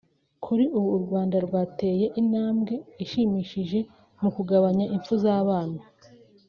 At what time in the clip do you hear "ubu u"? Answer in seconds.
0.77-0.99